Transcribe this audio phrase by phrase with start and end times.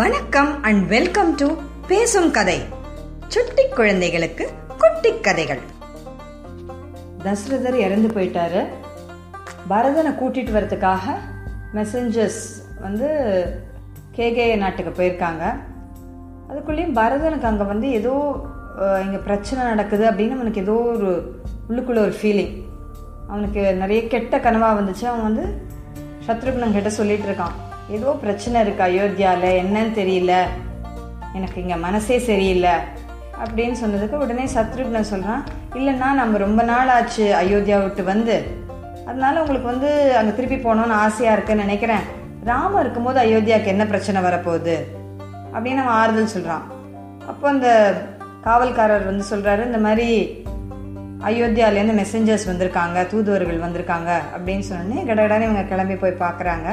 [0.00, 1.46] வணக்கம் and welcome to
[1.88, 2.56] பேசும் கதை.
[3.32, 4.44] சுட்டி குழந்தைகளுக்கு
[4.82, 5.62] குட்டி கதைகள்.
[7.24, 8.60] தசரதர் இறந்து போயிட்டாரு.
[9.72, 11.16] பரதனை கூட்டிட்டு வரதுக்காக
[11.76, 12.42] மெசஞ்சர்ஸ்
[12.84, 13.08] வந்து
[14.18, 15.44] கேகே நாட்டுக்கு போயிருக்காங்க.
[16.50, 18.14] அதுக்குள்ளேயும் பரதனுக்கு அங்கே வந்து ஏதோ
[19.06, 21.10] இங்கே பிரச்சனை நடக்குது அப்படின்னு அவனுக்கு ஏதோ ஒரு
[21.70, 22.54] உள்ளுக்குள்ள ஒரு ஃபீலிங்
[23.28, 25.06] அவனுக்கு நிறைய கெட்ட கனவாக வந்துச்சு.
[25.12, 25.46] அவன் வந்து
[26.28, 27.58] சத்ருகுணம் கிட்ட சொல்லிட்டு இருக்கான்.
[27.96, 30.32] ஏதோ பிரச்சனை இருக்கு அயோத்தியாவில் என்னன்னு தெரியல.
[31.38, 32.74] எனக்கு இங்கே மனசே சரியில்லை
[33.42, 35.42] அப்படின்னு சொன்னதுக்கு உடனே சத்ருக்னன் சொல்கிறான்
[35.78, 38.36] இல்லைன்னா நம்ம ரொம்ப நாள் ஆச்சு அயோத்தியா விட்டு வந்து.
[39.06, 42.04] அதனால உங்களுக்கு வந்து அங்கே திருப்பி போகணுன்னு ஆசையாக இருக்குன்னு நினைக்கிறேன்.
[42.44, 44.76] ராம இருக்கும்போது அயோத்தியாவுக்கு என்ன பிரச்சனை வரப்போகுது?
[45.54, 46.66] அப்படின்னு அவன் ஆறுதல் சொல்கிறான்
[47.30, 47.68] அப்போ அந்த
[48.44, 50.08] காவல்காரர் வந்து சொல்கிறாரு இந்த மாதிரி
[51.28, 54.10] அயோத்தியாவிலேருந்து மெசஞ்சர்ஸ் வந்திருக்காங்க தூதுவர்கள் வந்திருக்காங்க.
[54.36, 56.68] அப்படின்னு சொன்னோடனே கடகடானே இவங்க கிளம்பி போய் பார்க்குறாங்க.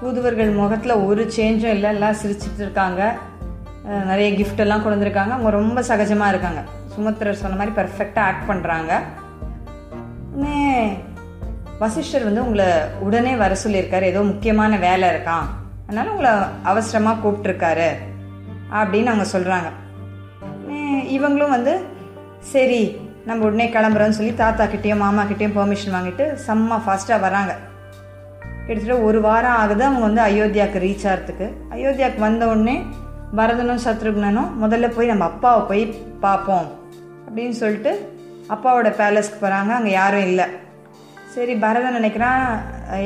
[0.00, 3.02] தூதுவர்கள் முகத்தில் ஒரு சேஞ்சும் இல்லை எல்லாம் சிரிச்சிட்டு இருக்காங்க.
[4.10, 6.62] நிறைய கிஃப்ட் எல்லாம் கொடுத்துருக்காங்க அவங்க ரொம்ப சகஜமாக இருக்காங்க.
[6.94, 8.92] சுமத்திரர் சொன்ன மாதிரி பர்ஃபெக்டாக ஆக்ட் பண்ணுறாங்க
[10.34, 10.58] உடனே
[11.82, 12.66] வசிஷ்டர் வந்து உங்களை
[13.06, 14.04] உடனே வர சொல்லியிருக்காரு.
[14.12, 15.46] ஏதோ முக்கியமான வேலை இருக்கான்
[15.86, 16.32] அதனால உங்களை
[16.70, 17.88] அவசரமாக கூப்பிட்டுருக்காரு
[18.78, 19.70] அப்படின்னு அவங்க சொல்கிறாங்க
[21.16, 21.74] இவங்களும் வந்து
[22.52, 22.82] சரி
[23.28, 27.54] நம்ம உடனே கிளம்புறோன்னு சொல்லி தாத்தா கிட்டேயும் மாமா கிட்டேயும் பெர்மிஷன் வாங்கிட்டு செம்ம ஃபாஸ்ட்டாக வராங்க.
[28.66, 32.76] கிட்டத்தட்ட ஒரு வாரம் ஆகுது அவங்க வந்து அயோத்தியாவுக்கு ரீச் ஆகிறதுக்கு அயோத்தியாவுக்கு வந்த உடனே
[33.38, 35.84] பரதனும் சத்ருக்னனும் முதல்ல போய் நம்ம அப்பாவை போய்
[36.24, 36.66] பார்ப்போம்
[37.26, 37.92] அப்படின்னு சொல்லிட்டு
[38.54, 40.46] அப்பாவோட பேலஸ்க்கு போகிறாங்க அங்கே யாரும் இல்லை.
[41.34, 42.42] சரி பரதன் நினைக்கிறான்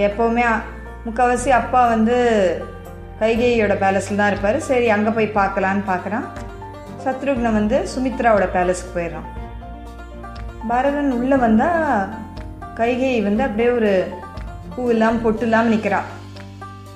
[0.08, 0.44] எப்போவுமே
[1.06, 2.16] முக்கால்வாசி அப்பா வந்து
[3.20, 4.58] கைகேயோட பேலஸில் தான் இருப்பார்.
[4.70, 6.26] சரி அங்கே போய் பார்க்கலான்னு பார்க்குறான்.
[7.04, 9.28] சத்ருக்னன் வந்து சுமித்ராவோட பேலஸ்க்கு போயிடுறான்.
[10.72, 12.08] பரதன் உள்ளே வந்தால்
[12.80, 13.92] கைகை வந்து அப்படியே ஒரு
[14.76, 16.00] பூ இல்லாமல் பொட்டு இல்லாமல் நிற்கிறா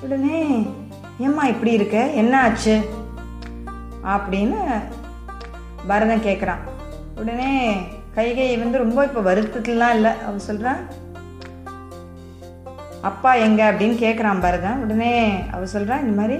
[0.01, 0.67] உடனே
[1.19, 1.97] ஏம்மா இப்படி இருக்க?
[2.21, 2.75] என்ன ஆச்சு?
[4.03, 4.59] அப்படின்னு
[5.87, 6.61] பரதன் கேட்குறான்
[7.15, 7.51] உடனே
[8.15, 10.11] கைகை வந்து ரொம்ப இப்போ வருத்தத்துலாம் இல்லை.
[10.25, 10.81] அவன் சொல்கிறான்
[13.01, 13.71] அப்பா எங்க?
[13.71, 15.13] அப்படின்னு கேட்குறான் பரதன் உடனே
[15.51, 16.39] அவ சொல்கிறான் இந்த மாதிரி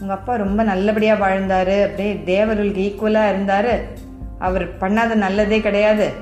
[0.00, 1.76] உங்கள் அப்பா ரொம்ப நல்லபடியாக வாழ்ந்தாரு.
[1.84, 3.72] அப்படியே தேவர்களுக்கு ஈக்குவலாக இருந்தார்.
[4.38, 6.12] அவர் பண்ணாத நல்லதே கிடையாது.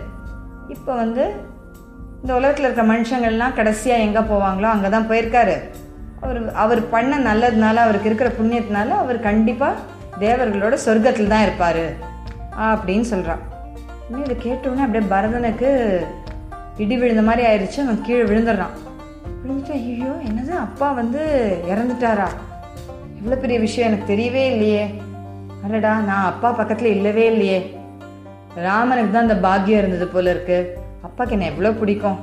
[0.69, 1.49] இப்போ வந்து
[2.23, 5.55] இந்த உலகத்தில் இருக்க மனுஷங்கள்லாம் கடைசியாக எங்கே போவாங்களோ அங்கே தான் போயிருக்காரு.
[6.23, 9.83] அவர் அவர் பண்ண நல்லதுனால அவருக்கு இருக்கிற புண்ணியத்தினால அவர் கண்டிப்பாக
[10.25, 11.85] தேவர்களோட சொர்க்கத்தில் தான் இருப்பார்.
[12.71, 13.43] அப்படின்னு சொல்கிறான்
[14.07, 15.71] இன்னும் இதை கேட்டோடனே அப்படியே பரதனுக்கு
[16.83, 18.75] இடி விழுந்த மாதிரி ஆயிடுச்சு அவன் கீழே விழுந்துடுறான்.
[19.43, 20.53] விழுந்துட்டு ஐயோ என்னது?
[20.67, 21.23] அப்பா வந்து
[21.73, 22.29] இறந்துட்டாரா?
[23.19, 24.85] இவ்வளோ பெரிய விஷயம் எனக்கு தெரியவே இல்லையே.
[25.65, 27.59] அடடா நான் அப்பா பக்கத்தில் இல்லவே இல்லையே.
[28.67, 32.19] ராமனுக்கு தான் அந்த பாக்கியம் இருந்தது போல இருக்குது அப்பாக்கு என்ன எவ்வளோ பிடிக்கும்.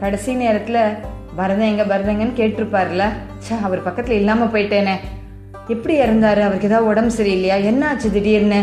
[0.00, 0.82] கடைசி நேரத்தில்
[1.36, 3.04] பரதன் எங்க பரதங்கன்னு கேட்டிருப்பார்ல
[3.38, 4.96] சே அவர் பக்கத்தில் இல்லாமல் போயிட்டேனே.
[5.74, 6.40] எப்படி இறந்தாரு?
[6.40, 7.56] அவருக்கு ஏதாவது உடம்பு சரியில்லையா?
[7.70, 8.60] என்ன ஆச்சு திடீர்னு?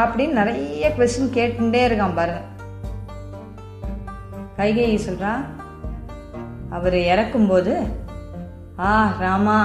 [0.00, 2.46] அப்படின்னு நிறைய கொஸ்டின் கேட்டுட்டே இருக்கான் பரதன்.
[4.58, 5.32] கைகேயி சொல்றா
[6.70, 7.74] அவர் இறக்கும்போது
[8.80, 9.58] ஆ ராமா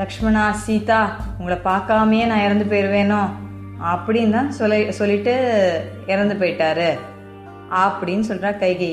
[0.00, 1.00] லக்ஷ்மணா சீதா
[1.38, 3.22] உங்களை பார்க்காமையே நான் இறந்து போயிடுவேனோ
[3.92, 5.34] அப்படின்னு தான் சொல்லி சொல்லிட்டு
[6.06, 6.88] இறந்து போயிட்டாரு.
[7.74, 8.92] அப்படின்னு சொல்றா கைகை.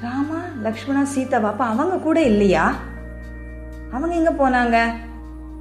[0.00, 2.74] ராமா லக்ஷ்மணா சீதா பாப்பா அவங்க கூட இல்லையா?
[3.92, 4.76] அவங்க எங்க போனாங்க?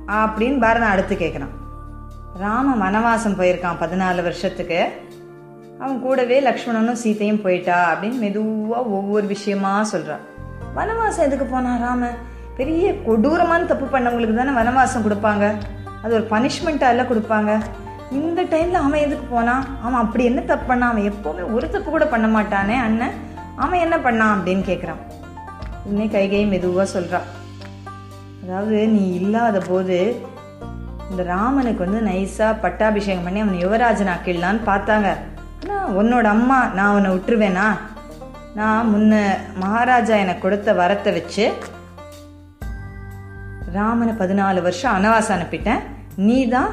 [0.07, 1.53] அப்படின்னு பாரதம் அடுத்து கேட்குறான்
[2.37, 4.79] ராம வனவாசம் போயிருக்கான் பதினாலு வருஷத்துக்கு.
[5.79, 10.23] அவன் கூடவே லக்ஷ்மணனும் சீத்தையும் போயிட்டா அப்படின்னு மெதுவா ஒவ்வொரு விஷயமா சொல்றான்
[10.75, 12.09] வனவாசம் எதுக்கு போனா ராம?
[12.57, 15.55] பெரிய கொடூரமான தப்பு பண்ணவங்களுக்கு தானே வனவாசம் கொடுப்பாங்க.
[16.03, 17.61] அது ஒரு பனிஷ்மெண்ட்டா இல்லை கொடுப்பாங்க.
[18.17, 22.05] இந்த டைம்ல அவன் எதுக்கு போனான் அவன் அப்படி என்ன தப்பு பண்ணான் அவன் எப்பவுமே ஒரு தப்பு கூட
[22.13, 23.15] பண்ண மாட்டானே அண்ணன்.
[23.63, 25.01] அவன் என்ன பண்ணான் அப்படின்னு கேட்குறான்
[25.87, 27.27] உடனே கைகை மெதுவாக சொல்கிறான்
[28.43, 29.97] அதாவது நீ இல்லாத போது
[31.11, 35.09] இந்த ராமனுக்கு வந்து நைஸாக பட்டாபிஷேகம் பண்ணி அவன் யுவராஜன் ஆக்கிடலான்னு பார்த்தாங்க.
[35.61, 37.67] ஆனால் உன்னோட அம்மா நான் அவனை விட்டுருவேனா?
[38.59, 39.13] நான் முன்ன
[39.61, 41.45] மகாராஜா எனக்கு கொடுத்த வரத்தை வச்சு
[43.78, 45.81] ராமனை பதினாலு வருஷம் அனவாசம் அனுப்பிட்டேன்.
[46.28, 46.72] நீ தான்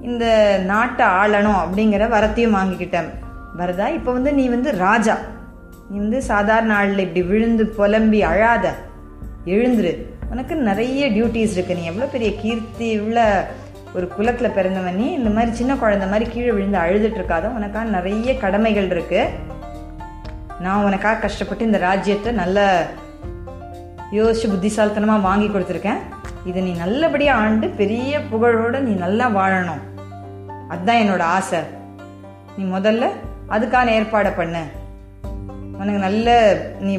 [0.00, 3.08] இந்த நாட்டை ஆளணும் அப்படிங்கிற வரத்தையும் வாங்கிக்கிட்டேன்
[3.58, 5.16] வரதா இப்போ வந்து நீ வந்து ராஜா.
[5.90, 8.74] நீ வந்து சாதாரண ஆளில் இப்படி விழுந்து புலம்பி அழாத.
[9.44, 10.04] எழுந்துரு.
[10.30, 11.74] உனக்கு நிறைய டியூட்டிஸ் இருக்கு.
[11.74, 13.48] நீ எவ்வளோ பெரிய கீர்த்தி உள்ள
[13.94, 14.96] ஒரு குலத்தில் பிறந்தவன்.
[14.96, 17.54] நீ இந்த மாதிரி சின்ன குழந்தை மாதிரி கீழே விழுந்து அழுதுட்டு இருக்காத.
[17.54, 19.28] உனக்காக நிறைய கடமைகள் இருக்கு.
[20.60, 22.86] நான் உனக்காக கஷ்டப்பட்டு இந்த ராஜ்யத்தை நல்ல
[24.12, 25.98] யோசிச்சு புத்திசாலித்தனமாக வாங்கி கொடுத்துருக்கேன்.
[26.48, 29.82] இதை நீ நல்லபடியாக ஆண்டு பெரிய புகழோடு நீ நல்லா வாழணும்.
[30.68, 31.60] அதுதான் என்னோட ஆசை.
[32.56, 33.06] நீ முதல்ல
[33.48, 34.62] அதுக்கான ஏற்பாடை பண்ணு.
[35.72, 36.28] உனக்கு நல்ல
[36.80, 36.94] நீ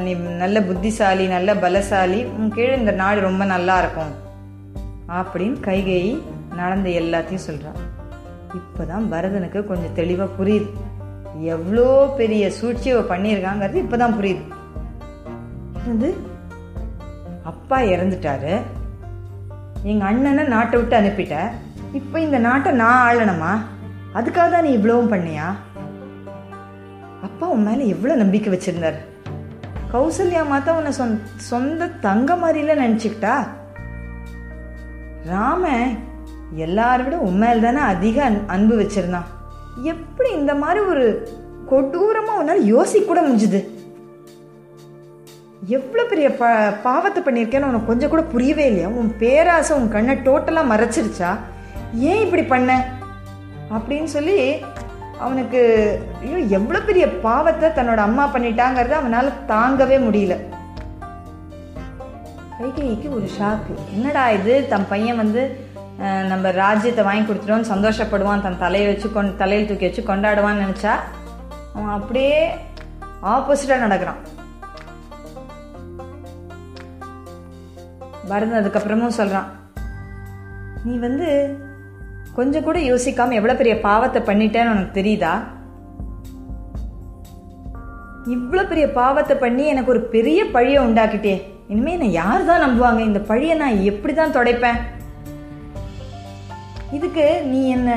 [0.00, 0.12] நீ
[0.42, 4.12] நல்ல புத்திசாலி நல்ல பலசாலி உன் கீழே இந்த நாடு ரொம்ப நல்லா இருக்கும்.
[5.08, 6.12] அப்படின்னு கைகேயி
[6.54, 7.78] நடந்த எல்லாத்தையும் சொல்கிறான்
[8.58, 10.70] இப்போதான் பரதனுக்கு கொஞ்சம் தெளிவாக புரியுது.
[11.40, 14.44] எவ்வளோ பெரிய சூழ்ச்சியை பண்ணியிருக்காங்கிறது இப்போதான் புரியுது.
[15.86, 16.10] வந்து
[17.44, 18.54] அப்பா இறந்துட்டாரு.
[19.82, 21.50] எங்கள் அண்ணனை நாட்டை விட்டு அனுப்பிட்ட.
[21.92, 23.58] இப்போ இந்த நாட்டை நான் ஆளணுமா?
[24.14, 25.46] அதுக்காக தான் நீ இவ்வளவும் பண்ணியா?
[27.22, 28.94] அப்பா உன் மேலே எவ்வளோ நம்பிக்கை வச்சிருந்தார்.
[29.92, 33.46] கௌசல்யா மாத்தா உன்னை சொந்த சொந்த தங்க மாதிரில நினச்சிக்கிட்டா?
[35.24, 35.98] ராமன்
[36.56, 39.26] எல்லாரை விட உன் மேல தானே அதிக அன்- அன்பு வச்சிருந்தான்.
[39.82, 41.28] எப்படி இந்த மாதிரி ஒரு
[41.66, 43.79] கொடூரமாக உன்னால் யோசிக்க கூட முடிஞ்சுது?
[45.76, 46.44] எவ்வளோ பெரிய ப
[46.84, 48.88] பாவத்தை பண்ணியிருக்கேன்னு உனக்கு கொஞ்சம் கூட புரியவே இல்லையா?
[49.00, 51.30] உன் பேராசை உன் கண்ணை டோட்டலாக மறைச்சிருச்சா?
[52.10, 52.70] ஏன் இப்படி பண்ண?
[53.76, 54.38] அப்படின்னு சொல்லி
[55.24, 55.60] அவனுக்கு
[56.22, 60.36] ஐயோ எவ்வளோ பெரிய பாவத்தை தன்னோட அம்மா பண்ணிட்டாங்கிறத அவனால் தாங்கவே முடியல.
[62.58, 64.54] கைகைக்கு ஒரு ஷாக்கு என்னடா இது?
[64.72, 65.42] தன் பையன் வந்து
[66.32, 68.44] நம்ம ராஜ்யத்தை வாங்கி கொடுத்துட்டோம்னு சந்தோஷப்படுவான்.
[68.48, 70.94] தன் தலையை வச்சு கொண் தலையில் தூக்கி வச்சு கொண்டாடுவான்னு நினச்சா
[71.74, 72.36] அவன் அப்படியே
[73.34, 74.20] ஆப்போசிட்டாக நடக்கிறான்.
[78.30, 79.48] பரதன் அதுக்கப்புறமும் சொல்கிறான்
[80.84, 81.28] நீ வந்து
[82.36, 85.32] கொஞ்சம் கூட யோசிக்காமல் எவ்வளோ பெரிய பாவத்தை பண்ணிட்டேன்னு உனக்கு தெரியுதா?
[88.34, 91.34] இவ்வளோ பெரிய பாவத்தை பண்ணி எனக்கு ஒரு பெரிய பழியை உண்டாக்கிட்டே.
[91.72, 93.00] இனிமே என்னை யார் தான் நம்புவாங்க?
[93.08, 94.78] இந்த பழியை நான் எப்படி தான் தொடைப்பேன்?
[96.96, 97.90] இதுக்கு நீ என்ன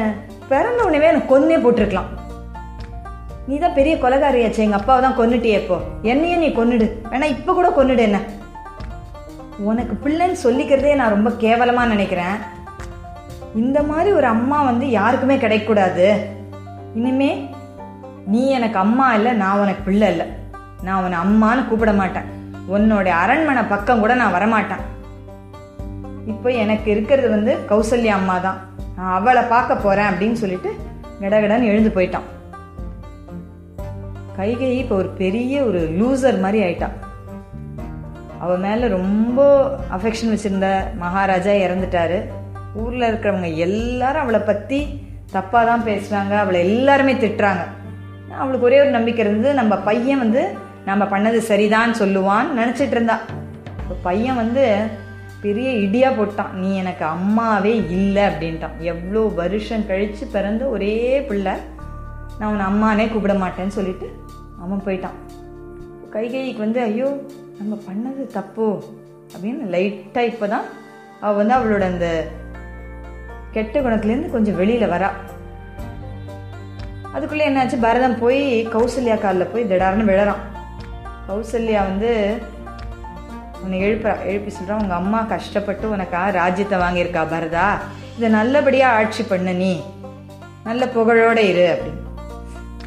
[0.52, 2.12] பிறந்த உடனே எனக்கு கொன்னே போட்டிருக்கலாம்.
[3.48, 4.66] நீ தான் பெரிய கொலகாரியாச்சு.
[4.66, 5.78] எங்கள் அப்பாவை தான் கொன்னுட்டியே இப்போ.
[6.12, 6.88] என்னையும் நீ கொன்னுடு.
[7.12, 8.20] வேணா இப்போ கூட கொன்னுடு என்ன?
[9.58, 12.38] உனக்கு பிள்ளைன்னு சொல்லிக்கிறதே நான் ரொம்ப கேவலமாக நினைக்கிறேன்.
[13.56, 16.16] இந்த மாதிரி ஒரு அம்மா வந்து யாருக்குமே கிடைக்கக்கூடாது.
[16.96, 17.50] இனிமே
[18.26, 20.26] நீ எனக்கு அம்மா இல்லை நான் உனக்கு பிள்ளை இல்லை.
[20.82, 22.30] நான் உன்னை அம்மான்னு கூப்பிட மாட்டேன்.
[22.76, 24.84] உன்னோட அரண்மனை பக்கம் கூட நான் வரமாட்டேன்.
[26.26, 28.60] இப்போ எனக்கு இருக்கிறது வந்து கௌசல்யா அம்மா தான்.
[28.96, 30.72] நான் அவளை பார்க்க போகிறேன் அப்படின்னு சொல்லிட்டு
[31.22, 32.28] கடகடன்னு எழுந்து போயிட்டான்.
[34.38, 37.03] கைகை இப்போ ஒரு பெரிய ஒரு லூசர் மாதிரி ஆயிட்டான்
[38.44, 39.40] அவள் மேலே ரொம்ப
[39.98, 40.70] அஃபெக்ஷன் வச்சுருந்த
[41.04, 42.18] மகாராஜா இறந்துட்டாரு.
[42.82, 44.80] ஊரில் இருக்கிறவங்க எல்லாரும் அவளை பற்றி
[45.36, 47.64] தப்பாக தான் பேசுகிறாங்க அவளை எல்லாருமே திட்டுறாங்க.
[48.42, 50.44] அவளுக்கு ஒரே ஒரு நம்பிக்கை இருந்தது நம்ம பையன் வந்து
[50.90, 53.18] நம்ம பண்ணது சரிதான் சொல்லுவான்னு நினச்சிட்டு இருந்தா.
[54.08, 54.64] பையன் வந்து
[55.44, 56.52] பெரிய இடியா போட்டான்.
[56.62, 58.76] நீ எனக்கு அம்மாவே இல்லை அப்படின்ட்டான்.
[58.92, 60.96] எவ்வளோ வருஷம் கழித்து பிறந்த ஒரே
[61.30, 61.56] பிள்ளை.
[62.38, 64.08] நான் உன்னை அம்மானே கூப்பிட மாட்டேன்னு சொல்லிட்டு
[64.64, 65.18] அவன் போயிட்டான்.
[66.16, 67.10] கைகைக்கு வந்து ஐயோ
[67.60, 68.84] நம்ம பண்ணது தப்பு
[69.34, 70.64] அப்படின்னு லைட்டாக இப்போ தான்
[71.22, 72.28] அவள் வந்து அவளோட அந்த
[73.52, 75.10] கெட்ட குணத்துலேருந்து கொஞ்சம் வெளியில் வரா.
[77.14, 77.82] அதுக்குள்ளே என்னாச்சு?
[77.82, 80.42] பரதம் போய் கௌசல்யா காலில் போய் திடார்னு விழறான்.
[81.30, 82.38] கௌசல்யா வந்து
[83.64, 84.26] உன்னை எழுப்புறா.
[84.26, 87.68] எழுப்பி சொல்கிறான் உங்கள் அம்மா கஷ்டப்பட்டு உனக்கா ராஜ்யத்தை வாங்கியிருக்கா பரதா.
[88.18, 89.84] இதை நல்லபடியாக ஆட்சி பண்ணு நீ.
[90.64, 92.02] நல்ல புகழோட இரு அப்படின்னு.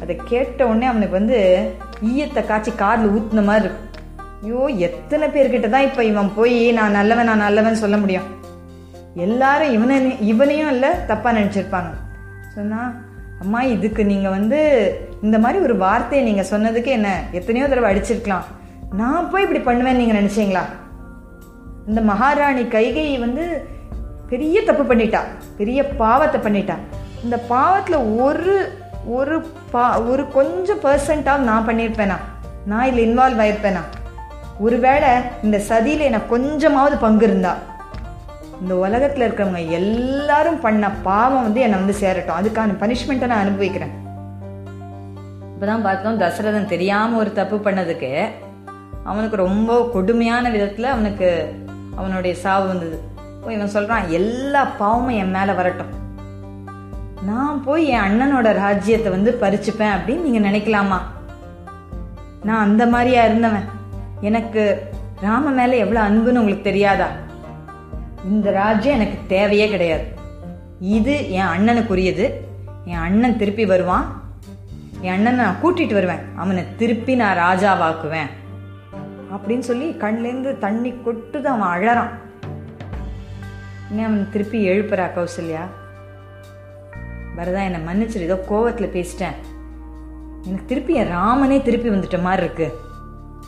[0.01, 1.71] அதை கேட்ட உடனே அவனுக்கு வந்து
[2.05, 3.96] ஈயத்தை காய்ச்சி காரில் ஊற்றின மாதிரி இருக்கும்.
[4.43, 8.27] ஐயோ எத்தனை பேர்கிட்ட தான் இப்போ இவன் போய் நான் நல்லவன் நான் நல்லவன் சொல்ல முடியும்?
[9.25, 9.95] எல்லாரும் இவனை
[10.31, 11.91] இவனையும் இல்லை தப்பாக நினச்சிருப்பாங்க.
[12.55, 12.91] சொன்னால்
[13.43, 14.59] அம்மா இதுக்கு நீங்கள் வந்து
[15.25, 18.45] இந்த மாதிரி ஒரு வார்த்தையை நீங்கள் சொன்னதுக்கு என்ன எத்தனையோ தடவை அடிச்சிருக்கலாம்.
[19.01, 20.63] நான் போய் இப்படி பண்ணுவேன்னு நீங்கள் நினச்சிங்களா?
[21.89, 23.43] இந்த மகாராணி கைகை வந்து
[24.31, 25.21] பெரிய தப்பு பண்ணிட்டா
[25.59, 26.75] பெரிய பாவத்தை பண்ணிட்டா.
[27.25, 28.55] இந்த பாவத்தில் ஒரு
[29.17, 29.35] ஒரு
[29.73, 32.17] பா ஒரு கொஞ்சம் பர்சன்டாவது நான் பண்ணியிருப்பேனா?
[32.71, 33.83] நான் இதில் இன்வால்வ் ஆயிருப்பேனா?
[34.59, 35.09] ஒருவேளை
[35.43, 37.57] இந்த சதியில எனக்கு கொஞ்சமாவது பங்கு இருந்தா
[38.61, 42.35] இந்த உலகத்தில் இருக்கிறவங்க எல்லாரும் பண்ண பாவம் வந்து என்னை வந்து சேரட்டும்.
[42.35, 43.91] அதுக்கான பனிஷ்மெண்ட்டை நான் அனுபவிக்கிறேன்.
[45.53, 48.25] இப்போதான் பார்த்தோம் தசரதன் தெரியாமல் ஒரு தப்பு பண்ணதுக்கு
[49.03, 51.53] அவனுக்கு ரொம்ப கொடுமையான விதத்தில் அவனுக்கு
[51.95, 52.99] அவனுடைய சாவு வந்தது.
[53.35, 55.93] இப்போ இவன் சொல்கிறான் எல்லா பாவமும் என் மேலே வரட்டும்.
[57.25, 60.97] நான் போய் என் அண்ணனோட ராஜ்யத்தை வந்து பறிச்சுப்பேன் அப்படின்னு நீங்கள் நினைக்கலாமா?
[62.43, 63.75] நான் அந்த மாதிரியா இருந்தவன்.
[64.21, 64.89] எனக்கு
[65.21, 67.07] ராம மேல எவ்வளவு அன்புன்னு உங்களுக்கு தெரியாதா?
[68.25, 70.03] இந்த ராஜ்யம் எனக்கு தேவையே கிடையாது.
[70.79, 72.33] இது என் அண்ணனுக்குரியது.
[72.85, 74.21] என் அண்ணன் திருப்பி வருவான்.
[75.01, 76.19] என் அண்ணனை நான் கூட்டிட்டு வருவேன்.
[76.35, 78.29] அவனை திருப்பி நான் ராஜாவாக்குவேன்.
[79.31, 82.09] அப்படின்னு சொல்லி கண்லேருந்து தண்ணி கொட்டுது அவன் அழறான்.
[83.89, 85.61] இன்னும் அவன் திருப்பி எழுப்புறா கௌசல்யா.
[87.37, 89.35] பரதா என்னை மன்னிச்சிரு ஏதோ கோவத்தில் பேசிட்டேன்.
[90.45, 92.71] எனக்கு திருப்பி என் ராமனே திருப்பி வந்துட்ட மாதிரி இருக்குது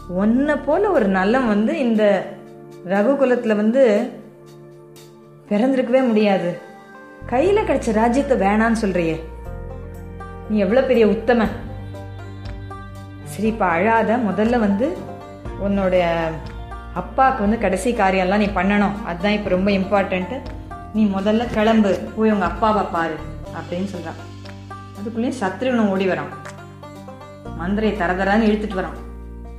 [0.10, 2.04] ஒன்றை போல ஒரு நல்லம் வந்து இந்த
[2.86, 4.12] ரகுகுலத்தில் வந்து
[5.50, 6.60] பிறந்திருக்கவே முடியாது.
[7.25, 9.20] கையில் கிடைச்ச ராஜ்யத்தை வேணான்னு சொல்றியே.
[10.50, 11.48] நீ எவ்வளோ பெரிய உத்தம.
[13.34, 14.98] சரிப்பா அழாத முதல்ல வந்து
[15.60, 16.32] உன்னுடைய
[16.94, 18.96] அப்பாவுக்கு வந்து கடைசி காரியம்லாம் நீ பண்ணணும்.
[19.06, 20.39] அதுதான் இப்போ ரொம்ப இம்பார்ட்டண்ட்டு
[20.94, 22.00] நீ முதல்ல கிளம்பு.
[22.16, 23.18] போய் உங்கள் அப்பாவை பாரு
[23.60, 24.24] அப்படின்னு சொல்கிறான்
[24.98, 26.34] அதுக்குள்ளேயும் சத்ருவனும் ஓடி வரான்.
[27.58, 28.98] மந்திரையை தரதரான்னு இழுத்துட்டு வரான்.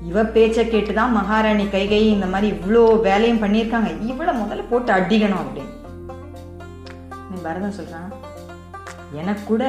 [0.08, 3.90] இவ பேச்சை கேட்டு தான் மகாராணி கைகை இந்த மாதிரி இவ்வளோ வேலையும் பண்ணியிருக்காங்க.
[4.10, 5.72] இவளை முதல்ல போட்டு அடிக்கணும் அப்படின்னு.
[7.30, 8.08] நீ பரதம் சொல்றான்
[9.20, 9.64] எனக்கு கூட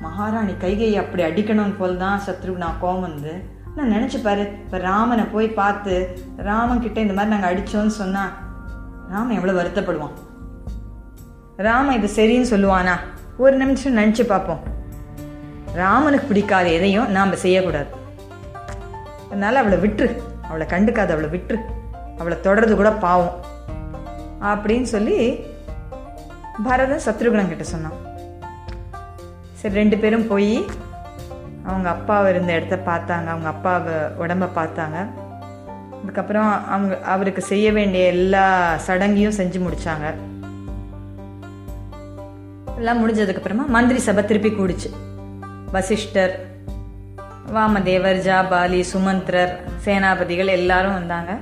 [0.00, 3.32] மகாராணி கைகையை அப்படி அடிக்கணும்னு போல் தான் சத்ருகுணா கோவம் வந்து.
[3.76, 5.94] நான் நினைச்சு பாரு இப்ப ராமனை போய் பார்த்து
[6.48, 8.24] ராமன் கிட்ட இந்த மாதிரி நாங்கள் அடிச்சோம்னு சொன்னா
[9.12, 10.14] ராமன் எவ்வளவு வருத்தப்படுவான்?
[11.56, 12.94] ராமன் இது சரின்னு சொல்லுவானா?
[13.36, 14.62] ஒரு நிமிஷம் நினைச்சு பார்ப்போம்.
[15.74, 17.90] ராமனுக்கு பிடிக்காத எதையும் நாம செய்யக்கூடாது.
[19.32, 20.20] அதனால் அவளை விட்டுரு.
[20.42, 21.56] அவளை கண்டுக்காத அவளை விட்டுரு.
[22.18, 23.44] அவளை தொடர்றது கூட பாவம்.
[24.40, 25.44] அப்படின்னு சொல்லி
[26.64, 27.92] பரதன் சத்ருகுணன் கிட்ட சொன்னான்.
[29.52, 30.64] சரி ரெண்டு பேரும் போய்
[31.64, 33.26] அவங்க அப்பாவை இருந்த இடத்த பார்த்தாங்க.
[33.26, 35.10] அவங்க அப்பாவை உடம்ப பார்த்தாங்க.
[36.02, 40.14] அதுக்கப்புறம் அவங்க அவருக்கு செய்ய வேண்டிய எல்லா சடங்கையும் செஞ்சு முடிச்சாங்க.
[42.76, 44.90] எல்லாம் முடிஞ்சதுக்கப்புறமா மந்திரி சபை திருப்பி கூடிச்சு.
[45.72, 46.51] வசிஷ்டர்
[47.54, 49.52] வாமதேவர் ஜாபாலி சுமந்திரர்
[49.84, 51.32] சேனாபதிகள் எல்லாரும் வந்தாங்க.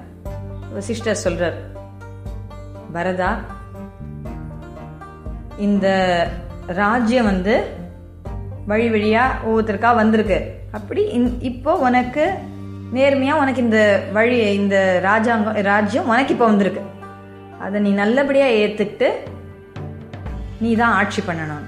[0.77, 1.59] வசிஷ்டர் சொல்றார்
[2.95, 3.31] பரதா
[5.67, 5.87] இந்த
[6.81, 7.55] ராஜ்யம் வந்து
[8.71, 10.39] வழி வழியா ஒவ்வொருத்தருக்கா வந்திருக்கு.
[10.79, 11.03] அப்படி
[11.51, 12.25] இப்போ உனக்கு
[12.97, 13.81] நேர்மையா உனக்கு இந்த
[14.17, 14.77] வழி இந்த
[15.09, 16.83] ராஜாங்கம் ராஜ்யம் உனக்கு இப்போ வந்திருக்கு.
[17.67, 19.11] அதை நீ நல்லபடியா ஏத்துக்கிட்டு
[20.65, 21.67] நீ தான் ஆட்சி பண்ணணும்.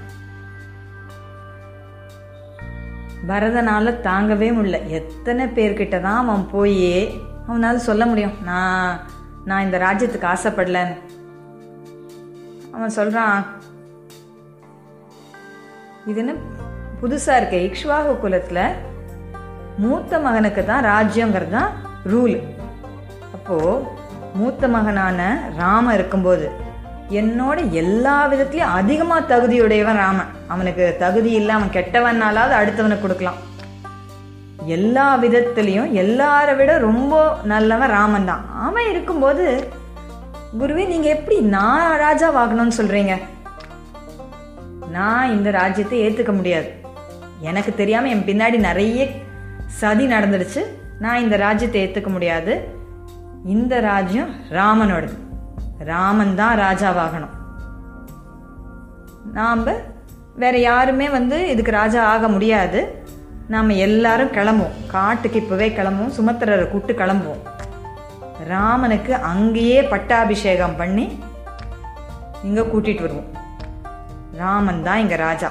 [3.27, 4.79] பரதனால தாங்கவே முடியல.
[4.99, 6.93] எத்தனை பேர்கிட்ட தான் அவன் போய்
[7.47, 8.35] அவனால சொல்ல முடியும்.
[8.41, 8.99] நான்
[9.45, 10.97] நான் இந்த ராஜ்யத்துக்கு ஆசைப்படலன்னு.
[12.75, 13.37] அவன் சொல்றான்
[16.05, 16.33] இது என்ன
[17.01, 17.57] புதுசா இருக்கு?
[17.67, 18.59] இக்ஷ்வாகு குலத்துல
[19.83, 21.71] மூத்த மகனுக்கு தான் ராஜ்யங்கிறது தான்
[22.11, 22.35] ரூல்
[23.35, 23.57] அப்போ
[24.39, 25.19] மூத்த மகனான
[25.57, 26.45] ராம இருக்கும்போது
[27.19, 30.29] என்னோட எல்லா விதத்திலயும் அதிகமா தகுதியுடையவன் ராமன்.
[30.47, 33.39] அவனுக்கு தகுதி இல்ல அவன் கெட்டவனாலாவது அடுத்தவனுக்கு கொடுக்கலாம்.
[34.65, 38.43] எல்லா விதத்திலையும் எல்லார விட ரொம்ப நல்லவன் ராமன் தான்.
[38.67, 39.45] அவன் இருக்கும்போது
[40.59, 43.15] குருவே நீங்க எப்படி நான் ராஜாவாகணும்னு சொல்றீங்க?
[44.91, 46.69] நான் இந்த ராஜ்யத்தை ஏத்துக்க முடியாது.
[47.39, 49.07] எனக்கு தெரியாம என் பின்னாடி நிறைய
[49.81, 50.63] சதி நடந்துடுச்சு.
[50.99, 52.53] நான் இந்த ராஜ்யத்தை ஏத்துக்க முடியாது.
[53.45, 55.15] இந்த ராஜ்யம் ராமனோடது.
[55.91, 57.33] ராமன் தான் ராஜாவாகணும்.
[59.37, 59.63] நாம்
[60.41, 62.79] வேற யாருமே வந்து இதுக்கு ராஜா ஆக முடியாது.
[63.53, 64.77] நாம் எல்லாரும் கிளம்புவோம்.
[64.87, 66.15] காட்டுக்கு இப்போவே கிளம்புவோம்.
[66.17, 67.41] சுமத்திரரை கூப்பிட்டு கிளம்புவோம்.
[68.51, 71.05] ராமனுக்கு அங்கேயே பட்டாபிஷேகம் பண்ணி
[72.43, 73.29] இங்கே கூட்டிகிட்டு வருவோம்.
[74.37, 75.49] ராமன் தான் இங்கே ராஜா.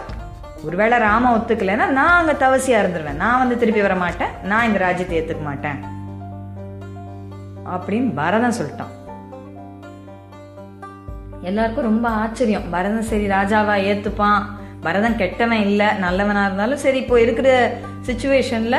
[0.66, 3.20] ஒருவேளை ராம ஒத்துக்கலைன்னா நான் அங்கே தவசியாக இருந்துருவேன்.
[3.24, 5.78] நான் வந்து திருப்பி வர மாட்டேன் நான் இந்த ராஜ்யத்தை ஏற்றுக்க மாட்டேன்.
[7.74, 8.92] அப்படின்னு பரதன் சொல்லிட்டான்.
[11.42, 12.70] எல்லாருக்கும் ரொம்ப ஆச்சரியம்.
[12.70, 14.42] பரதன் சரி ராஜாவா ஏத்துப்பான்.
[14.80, 17.49] பரதன் கெட்டவன் இல்லை நல்லவனா இருந்தாலும் சரி இப்போ இருக்கிற
[18.06, 18.76] சுச்சுவேஷன்ல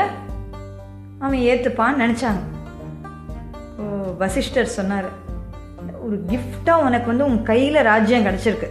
[1.19, 2.41] அவன் ஏத்துப்பான்னு நினைச்சாங்க.
[3.77, 3.83] ஓ,
[4.17, 5.09] வசிஷ்டர் சொன்னாரு
[6.01, 8.69] ஒரு கிஃப்டா உனக்கு வந்து உன் கையில ராஜ்யம் கிடைச்சிருக்கு.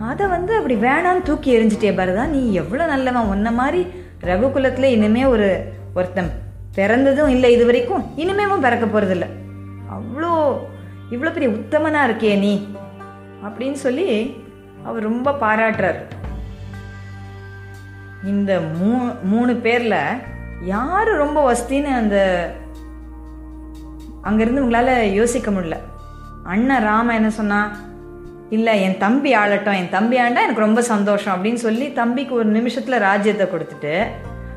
[0.00, 3.30] அதை வந்து அப்படி வேணான்னு தூக்கி எரிஞ்சிட்டே பரதா நீ எவ்வளோ நல்லவன்?
[3.34, 3.86] உன்ன மாதிரி
[4.20, 6.30] ரகுகுலத்தில் இனிமே ஒரு ஒருத்தன்
[6.74, 9.26] பிறந்ததும் இல்லை இது வரைக்கும் இனிமேவும் பிறக்க போகிறதில்ல
[9.90, 10.32] அவ்வளோ
[11.10, 12.52] இவ்வளோ பெரிய உத்தமனா இருக்கியே நீ
[13.44, 14.06] அப்படின்னு சொல்லி
[14.84, 16.00] அவர் ரொம்ப பாராட்டுறார்.
[18.24, 18.90] இந்த மூ
[19.22, 19.96] மூணு பேர்ல
[20.62, 22.16] யாரு ரொம்ப வசதின்னு அந்த
[24.22, 25.76] அங்கிருந்து உங்களால யோசிக்க முடியல.
[26.44, 27.60] அண்ணன் ராம என்ன சொன்னா
[28.50, 32.98] இல்ல என் தம்பி ஆளட்டும் என் தம்பி ஆண்டா எனக்கு ரொம்ப சந்தோஷம் அப்படின்னு சொல்லி தம்பிக்கு ஒரு நிமிஷத்துல
[32.98, 33.94] ராஜ்யத்தை கொடுத்துட்டு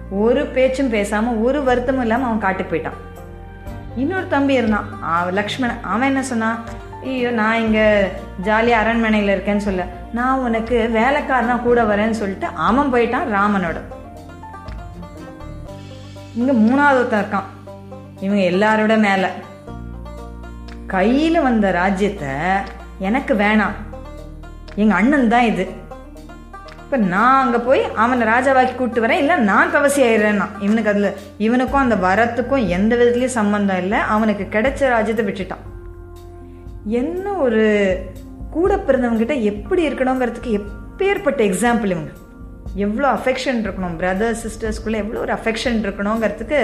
[0.10, 3.00] ஒரு பேச்சும் பேசாம ஒரு வருத்தமும் இல்லாம அவன் காட்டுக்கு போயிட்டான்.
[3.96, 5.02] இன்னொரு தம்பி இருந்தான்.
[5.02, 5.82] அவன் லக்ஷ்மணன்.
[5.82, 6.64] அவன் என்ன சொன்னான்
[7.04, 8.10] ஐயோ நான் இங்க
[8.42, 9.86] ஜாலியாக அரண்மனையில் இருக்கேன்னு சொல்ல.
[10.14, 13.82] நான் உனக்கு வேலைக்காரனா கூட வரேன்னு சொல்லிட்டு அவன் போயிட்டான் ராமனோட.
[16.36, 17.44] இங்க மூணாவது ஒருத்தன் இருக்கான்.
[18.20, 19.32] இவங்க எல்லாரோட மேல.
[20.88, 22.28] கையில வந்த ராஜ்யத்தை
[23.00, 23.78] எனக்கு வேணாம்.
[24.76, 25.81] எங்க அண்ணன் தான் இது.
[26.92, 29.20] இப்போ நான் அங்கே போய் அவனை ராஜாவாக்கி கூப்பிட்டு வரேன்.
[29.24, 30.48] இல்லை நான் கவசி ஆயிடுறேன்னா.
[30.66, 34.00] இவனுக்கு அதில் இவனுக்கும் அந்த வரத்துக்கும் எந்த விதத்துலேயும் சம்பந்தம் இல்லை.
[34.16, 35.64] அவனுக்கு கிடைச்ச ராஜ்யத்தை விட்டுட்டான்.
[37.02, 37.64] என்ன ஒரு
[38.56, 42.12] கூட பிறந்தவங்ககிட்ட எப்படி இருக்கணுங்கிறதுக்கு எப்பேற்பட்ட எக்ஸாம்பிள் இவங்க.
[42.86, 43.98] எவ்வளோ அஃபெக்ஷன் இருக்கணும்.
[44.04, 46.62] பிரதர்ஸ் சிஸ்டர்ஸ்குள்ளே எவ்வளோ ஒரு அஃபெக்ஷன் இருக்கணுங்கிறதுக்கு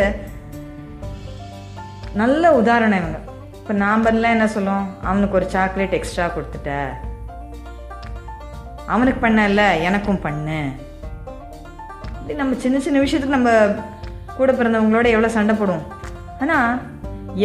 [2.24, 3.20] நல்ல உதாரணம் இவங்க.
[3.62, 6.74] இப்போ நாமெல்லாம் என்ன சொல்லுவோம் அவனுக்கு ஒரு சாக்லேட் எக்ஸ்ட்ரா கொடுத்துட்ட.
[8.94, 10.60] அவனுக்கு பண்ணல எனக்கும் பண்ணு.
[12.18, 13.52] இப்படி நம்ம சின்ன சின்ன விஷயத்துக்கு நம்ம
[14.38, 15.86] கூட பிறந்தவங்களோட எவ்வளோ சண்டை போடுவோம்.
[16.44, 16.80] ஆனால்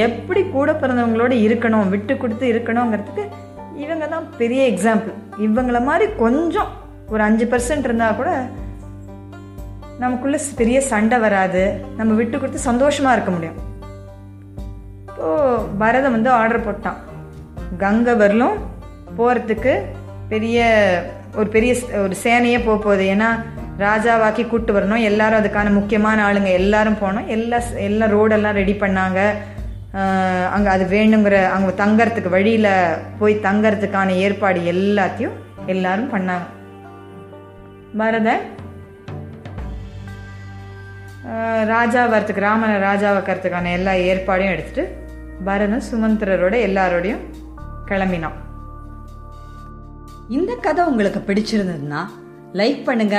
[0.07, 3.25] எப்படி கூட பிறந்தவங்களோட இருக்கணும் விட்டு கொடுத்து இருக்கணுங்கிறதுக்கு
[3.85, 5.15] இவங்க தான் பெரிய எக்ஸாம்பிள்
[5.47, 6.71] இவங்கள மாதிரி கொஞ்சம்
[7.13, 8.31] ஒரு அஞ்சு பர்சன்ட் இருந்தால் கூட
[10.03, 11.63] நமக்குள்ள பெரிய சண்டை வராது.
[11.99, 13.59] நம்ம விட்டு கொடுத்து சந்தோஷமாக இருக்க முடியும்.
[15.09, 17.01] இப்போது பரதம் வந்து ஆர்டர் போட்டான்.
[17.83, 18.57] கங்கை வரலும்
[19.19, 19.75] போகிறதுக்கு
[20.33, 20.61] பெரிய
[21.41, 21.73] ஒரு பெரிய
[22.05, 23.05] ஒரு சேனையே போக போகுது.
[23.15, 23.29] ஏன்னா
[23.85, 25.05] ராஜாவாக்கி கூட்டு வரணும்.
[25.11, 26.51] எல்லாரும் அதுக்கான முக்கியமான ஆளுங்க.
[26.61, 27.59] எல்லாரும் போனோம் எல்லா
[27.89, 29.21] எல்லா ரோடெல்லாம் ரெடி பண்ணாங்க.
[30.55, 32.69] அங்கே அது வேணுங்கிற அங்கே தங்கறதுக்கு வழியில்
[33.21, 35.39] போய் தங்கறதுக்கான ஏற்பாடு எல்லாத்தையும்
[35.75, 36.47] எல்லாரும் பண்ணாங்க.
[38.03, 38.45] பரதன்
[41.73, 44.85] ராஜா வரத்துக்கு ராமனை ராஜாவாக்கிறதுக்கான எல்லா ஏற்பாடையும் எடுத்துட்டு
[45.49, 47.23] பரதன் சுமந்திரரோட எல்லாரோடையும்
[47.91, 48.39] கிளம்பினான்
[50.37, 52.01] இந்த கதை உங்களுக்கு பிடிச்சிருந்ததுன்னா
[52.59, 53.17] லைக் பண்ணுங்க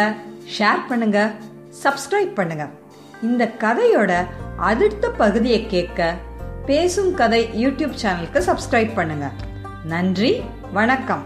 [0.56, 1.20] ஷேர் பண்ணுங்க
[1.84, 2.66] சப்ஸ்கிரைப் பண்ணுங்க.
[3.28, 4.12] இந்த கதையோட
[4.70, 6.00] அடுத்த பகுதியை கேட்க
[6.70, 9.28] பேசும் கதை யூடியூப் சேனலுக்கு சப்ஸ்கிரைப் பண்ணுங்க.
[9.94, 10.32] நன்றி
[10.78, 11.24] வணக்கம்.